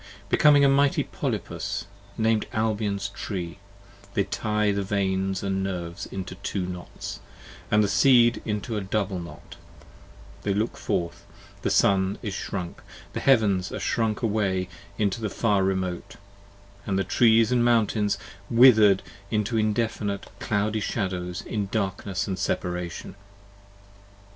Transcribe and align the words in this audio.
Becoming 0.29 0.65
A 0.65 0.67
mighty 0.67 1.03
Polypus 1.03 1.85
nam'd 2.17 2.47
Albion's 2.53 3.09
Tree: 3.09 3.59
they 4.15 4.23
tie 4.23 4.71
the 4.71 4.81
Veins 4.81 5.43
And 5.43 5.61
Nerves 5.63 6.07
into 6.07 6.33
two 6.41 6.65
knots: 6.65 7.19
& 7.47 7.69
the 7.69 7.87
Seed 7.87 8.41
into 8.43 8.75
a 8.75 8.81
double 8.81 9.19
knot: 9.19 9.57
50 10.37 10.37
They 10.41 10.53
look 10.57 10.75
forth: 10.75 11.23
the 11.61 11.69
Sun 11.69 12.17
is 12.23 12.33
shrunk: 12.33 12.81
the 13.13 13.19
Heavens 13.19 13.71
are 13.71 13.79
shrunk 13.79 14.23
Away 14.23 14.69
into 14.97 15.21
the 15.21 15.29
far 15.29 15.63
remote: 15.63 16.15
and 16.87 16.97
the 16.97 17.03
Trees 17.03 17.51
& 17.51 17.51
Mountains 17.51 18.17
wither'd 18.49 19.03
Into 19.29 19.55
indefinite 19.55 20.29
cloudy 20.39 20.79
shadows 20.79 21.43
in 21.43 21.67
darkness 21.67 22.27
& 22.31 22.35
separation. 22.37 23.13